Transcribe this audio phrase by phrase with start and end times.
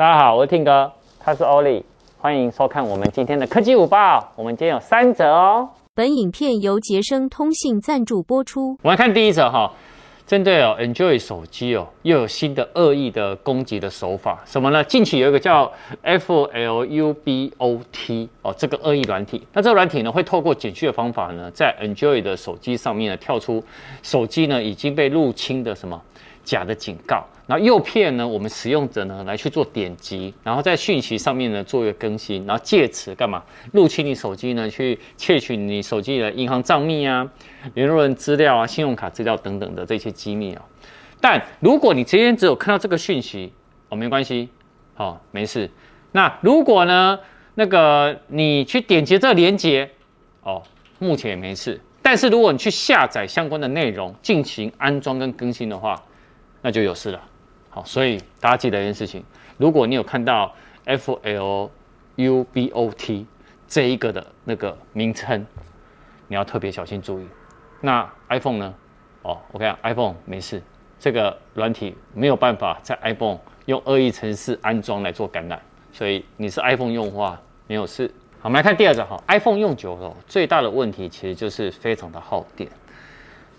[0.00, 1.82] 大家好，我是 Tim 哥，他是 Ollie，
[2.16, 4.32] 欢迎收看我们今天的科技午报。
[4.34, 5.68] 我们今天有三则哦。
[5.94, 8.78] 本影片由杰生通信赞助播出。
[8.82, 9.70] 我们来看第一则哈，
[10.26, 14.82] 针对哦 Android 手机哦，又有新的恶意的攻击的手法，什么呢？
[14.84, 15.70] 近期有一个叫
[16.02, 17.58] FLUBOT
[18.40, 19.46] 哦，这个恶意软体。
[19.52, 23.62] 那这个软体呢，会透过简讯的方法呢，在 Android 的手机上面呢，跳出
[24.02, 26.00] 手机呢已经被入侵的什么
[26.44, 27.24] 假的警告。
[27.46, 33.42] 然后诱骗呢，我们使用者呢来去做点击，然后在讯息上面呢做一个更新，然后借此干嘛？
[33.72, 37.28] 入侵你手机呢，去窃取你手机的银行账密啊、
[37.74, 40.62] 联络人资料啊、信用卡资料等等的这些机密啊。
[41.20, 43.52] 但如果你今天只有看到这个讯息
[43.88, 44.48] 哦，没关系，
[44.96, 45.68] 哦，没事。
[46.12, 47.18] 那如果呢，
[47.56, 49.90] 那个你去点击这个连接
[50.44, 50.62] 哦，
[51.00, 51.80] 目前也没事。
[52.00, 56.00] 但是如果你去下载相关的内容进行安装跟更新的话，
[56.62, 57.20] 那就有事了。
[57.68, 59.22] 好，所以大家记得一件事情：
[59.56, 61.70] 如果你有看到 F L
[62.16, 63.26] U B O T
[63.68, 65.46] 这一个的那个名称，
[66.26, 67.26] 你要特别小心注意。
[67.80, 68.74] 那 iPhone 呢？
[69.22, 70.62] 哦，OK，iPhone 没事，
[70.98, 75.60] 这个软体没有办法在 iPhone 用恶意程式安装来做感染，
[75.92, 78.10] 所以你是 iPhone 用户啊，没有事。
[78.40, 82.68] 好，我们来看第二个哈，iPhone 用久了最大的问题其实就是非常的耗电。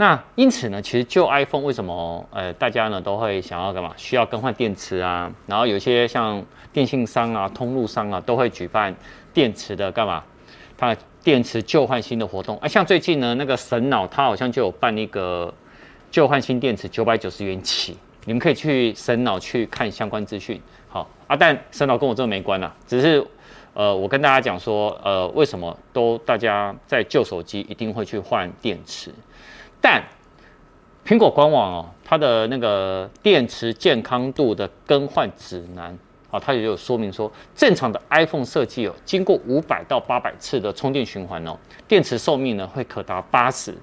[0.00, 3.92] 那因此呢，其实旧 iPhone 为什么呃大家呢都会想要干嘛？
[3.98, 8.96] 需要更换电池啊，然后有些像电信商啊、通路商啊都会举办
[9.34, 10.24] 电池的干嘛？
[10.78, 15.52] 它电池旧换新的活动啊，像最近呢那个神脑它好像就有办一个
[16.10, 20.58] 旧换新电池九百九十元起，你们可以去神脑去看相关资讯。
[20.88, 23.22] 好啊，但神脑跟我这个没关啊，只是
[23.74, 29.12] 呃我跟大家讲说呃为什么都大家在旧手机一定会去换电池。
[29.80, 30.02] 但
[31.06, 35.98] 苹果官网哦，它的那个电池健康度的更换指南
[36.30, 41.56] 啊，它也有说明说，正常的 iPhone 设计哦，经过五百到八百次的充电循环哦，
[41.88, 43.74] 电池寿命呢会可达八十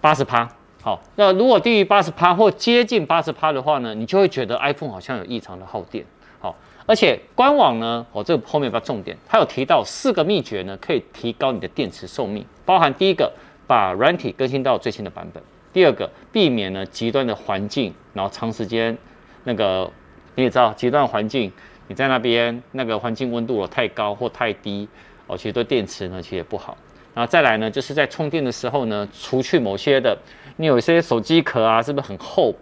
[0.00, 0.48] 八十趴。
[0.82, 6.04] 好，那如果低于八十趴或接近八十趴的话呢，你就会觉得 iPhone 好像有异常的耗电。
[6.38, 6.54] 好，
[6.86, 13.32] 而且官网呢，哦，这个后面有个重点，它有提到四个秘诀呢，可以提高你的电池寿命，包含第一个。
[13.68, 15.40] 把软体更新到最新的版本。
[15.72, 18.98] 第二个，避免呢极端的环境，然后长时间
[19.44, 19.88] 那个
[20.34, 21.52] 你也知道，极端环境
[21.86, 24.88] 你在那边那个环境温度太高或太低
[25.28, 26.76] 哦，其实对电池呢其实也不好。
[27.14, 30.16] 然后再来呢，就是在充电的时候呢，除去某些的，
[30.56, 32.54] 你有一些手机壳啊，是不是很厚？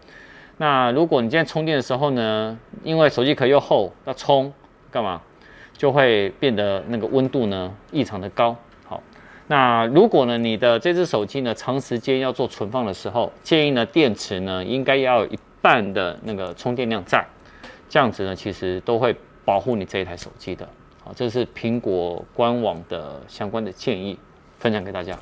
[0.58, 4.52] 那如果你今天充电的时候呢，因为手机壳又厚，要充
[4.90, 5.20] 干嘛，
[5.76, 8.56] 就会变得那个温度呢异常的高。
[8.86, 9.02] 好
[9.48, 17.24] 那如果呢，你的这只手机呢，长时间要做存放的时候，建议呢，电池呢应该要有一半的那个充电量在，
[17.88, 19.14] 这样子呢，其实都会
[19.44, 20.68] 保护你这一台手机的。
[21.04, 24.18] 好，这是苹果官网的相关的建议，
[24.58, 25.16] 分享给大家。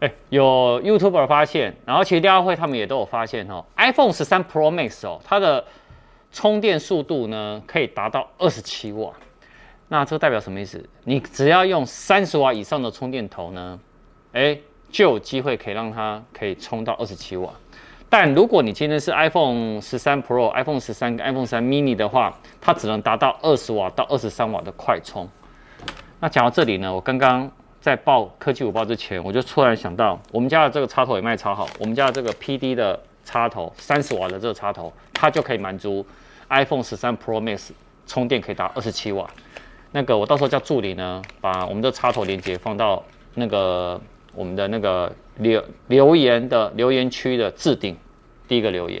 [0.00, 5.64] 哎，有 YouTuber 发现，然后其实大会他们也都有发现哦，iPhone 十三 Pro Max 哦，它的
[6.32, 9.12] 充电速度呢可以达到二十七瓦。
[9.88, 10.84] 那这代表什么意思？
[11.04, 13.80] 你只要用三十瓦以上的充电头呢，
[14.32, 14.60] 诶，
[14.90, 17.50] 就有机会可以让它可以充到二十七瓦。
[18.10, 25.28] 但如果你今天是 iPhone 十三 Pro、iPhone 十三跟 iPhone 三 mini 的话，它只能达到二十瓦到二十三瓦的快充。
[26.20, 27.50] 那讲到这里呢，我刚刚
[27.80, 36.04] 在报科技五报之前，我就突然想到，我们家的这个插头也卖超好，我们家的这个 PD 的插头，三十瓦的这个插头，它就可以满足
[36.48, 37.70] iPhone 十三 Pro Max
[38.06, 39.28] 充电可以达二十七瓦。
[39.90, 43.02] 那个，我到时候叫助理呢，把我们的插头连接放到
[43.34, 43.98] 那个
[44.34, 47.96] 我们的那个留留言的留言区的置顶
[48.46, 49.00] 第一个留言。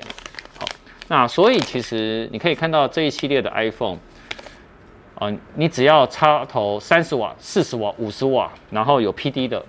[0.58, 0.64] 好，
[1.08, 3.98] 那所以其实你可以看到这一系列的 iPhone
[5.16, 9.62] 啊，你只要插头三十瓦、四十瓦、五十瓦，然后有 PD 的，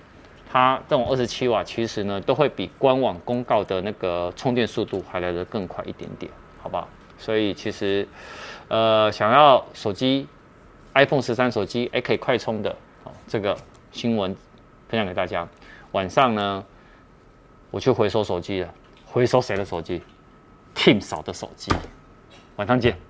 [0.49, 6.31] 它这种二十七瓦，其实呢都会比官网公告的那个充电速度还来得更快一点点，
[6.63, 6.87] 好不好？
[7.17, 8.07] 所以其实
[8.69, 10.25] 呃，想要手机。
[10.93, 12.69] iPhone 十三手机还，可以快充的，
[13.03, 13.57] 哦，这个
[13.91, 14.35] 新闻
[14.87, 15.47] 分享给大家。
[15.91, 16.65] 晚上呢，
[17.71, 18.73] 我去回收手机了，
[19.05, 20.01] 回收谁的手机
[20.75, 21.71] ？Tim 嫂的手机。
[22.57, 23.08] 晚上见。